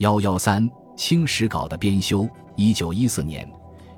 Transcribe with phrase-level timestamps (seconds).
[0.00, 3.46] 幺幺三《清史稿》的编修，一九一四年，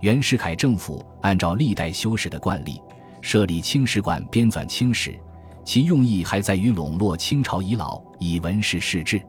[0.01, 2.83] 袁世凯政府按照历代修史的惯例，
[3.21, 5.17] 设立清史馆编纂清史，
[5.65, 9.23] 其用意还在于笼络清朝遗老，以文史释志。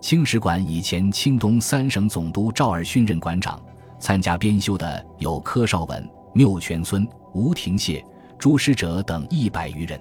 [0.00, 3.62] 清史馆以前清东三省总督赵尔巽任馆长，
[4.00, 8.04] 参加编修的有柯绍文、缪全孙、吴廷燮、
[8.36, 10.00] 朱师哲等一百余人。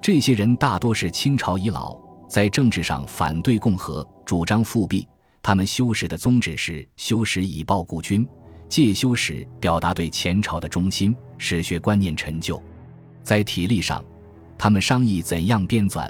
[0.00, 1.94] 这些人大多是清朝遗老，
[2.26, 5.06] 在政治上反对共和，主张复辟。
[5.42, 8.26] 他们修史的宗旨是修史以报故君，
[8.68, 12.62] 借修史表达对前朝的忠心，史学观念陈旧。
[13.24, 14.04] 在体例上，
[14.56, 16.08] 他们商议怎样编纂，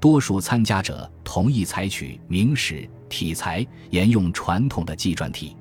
[0.00, 5.56] 多数参加者同意采取明史体裁，沿用传统的纪传体。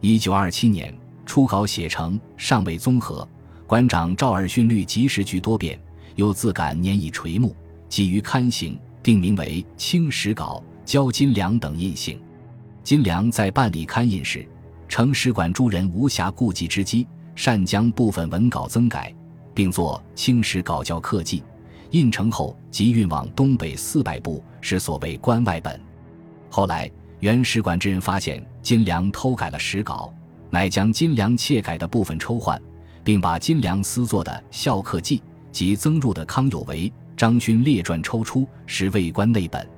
[0.00, 0.92] 一九二七年
[1.24, 3.26] 初稿写成，尚未综合，
[3.64, 5.80] 馆长赵尔巽虑及时局多变。
[6.16, 7.54] 又自感年已垂暮，
[7.90, 12.18] 急于刊行，定名为《清史稿》，交金良等印行。
[12.86, 14.46] 金良在办理刊印时，
[14.88, 19.12] 承使馆诸人无暇顾及之机，擅将部分文稿增改，
[19.52, 21.40] 并作《清史稿校刻记》。
[21.90, 25.80] 印成后即运往东北四百部，是所谓关外本。
[26.48, 26.88] 后来
[27.18, 30.14] 原使馆之人发现金良偷改了史稿，
[30.48, 32.62] 乃将金良窃改的部分抽换，
[33.02, 35.18] 并把金良私作的《校刻记》。
[35.50, 39.68] 及增入的康有为、张勋列传抽出，是未官内本。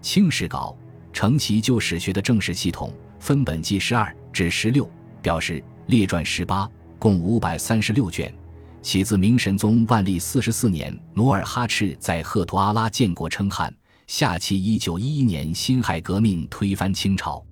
[0.00, 0.76] 清史稿
[1.14, 4.90] 承其旧史学的正史系统，分本纪十二至十六，
[5.22, 8.34] 表示列传十八，共五百三十六卷。
[8.82, 13.72] 起自明神宗万历四十四年，努尔哈赤在赫图阿拉建国称汗，
[14.08, 17.42] 下期一九一一年辛亥革命推翻清朝。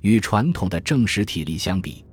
[0.00, 2.04] 与传统的正史体例相比，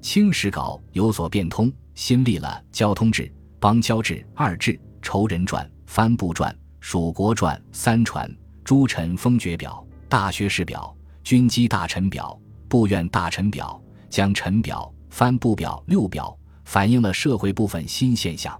[0.00, 3.30] 清史稿有所变通，新立了交通志。
[3.60, 13.78] 邦交志、二志、仇人传、藩部传、蜀国传、三传、诸臣封爵表、大学士表、军机大臣表、部院大臣表、
[14.08, 16.34] 将臣表、藩部表六表，
[16.64, 18.58] 反映了社会部分新现象。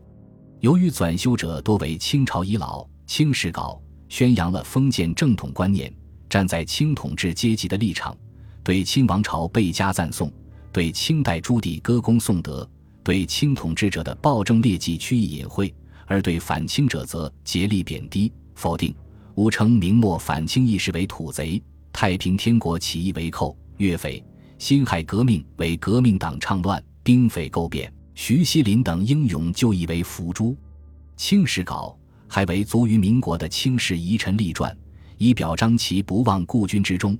[0.60, 3.80] 由于纂修者多为清朝遗老，清史稿
[4.10, 5.90] 宣扬了封建正统观念，
[6.28, 8.14] 站在清统治阶级的立场，
[8.62, 10.30] 对清王朝倍加赞颂，
[10.70, 12.68] 对清代朱棣歌功颂德。
[13.02, 15.74] 对清统治者的暴政劣迹趋意隐晦，
[16.06, 18.94] 而对反清者则竭力贬低否定，
[19.38, 21.62] 吾称明末反清义士为土贼，
[21.92, 24.20] 太平天国起义为寇岳匪，
[24.58, 30.56] 辛亥革命为革命党倡乱，兵匪勾变，徐锡麟等英勇就义为伏诛。
[31.16, 34.76] 清史稿还为卒于民国的清史遗臣立传，
[35.18, 37.16] 以表彰其不忘故君之忠。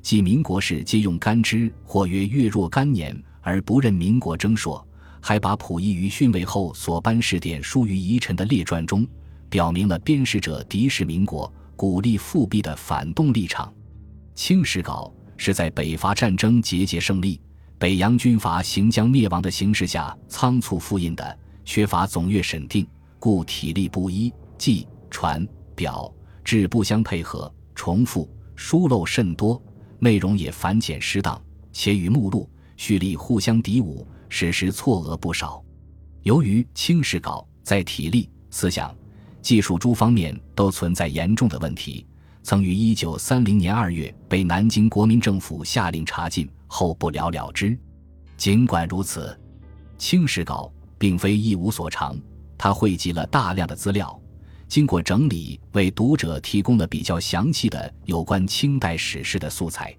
[0.00, 4.82] 即民国时皆用干支，或曰月若干年而不认民国征朔。
[5.20, 9.06] 还把溥仪于逊位后所颁事典书于遗臣的列传中，
[9.50, 13.72] 表明了编史者敌视民国、鼓励复辟的反动立场。
[14.34, 17.40] 清史稿是在北伐战争节节胜利、
[17.78, 22.86] 北洋军阀行将灭亡的形势下仓促复印的，缺乏总阅审定，
[23.18, 26.12] 故体例不一，记、传、表、
[26.44, 29.60] 志不相配合，重复、疏漏甚多，
[29.98, 31.40] 内容也繁简失当，
[31.72, 34.06] 且与目录、序例互相抵伍。
[34.30, 35.64] 史实错讹不少。
[36.22, 38.94] 由于清史稿在体例、思想、
[39.40, 42.06] 技术诸方面都存在严重的问题，
[42.42, 47.78] 曾于一九三零年二月被南京国民政府下令查禁，后不了了之。
[48.36, 49.38] 尽管如此，
[49.96, 52.16] 清史稿并非一无所长，
[52.56, 54.20] 它汇集了大量的资料，
[54.68, 59.96] 经过整理，为读者提供了比较详细的有关清代史事的素材。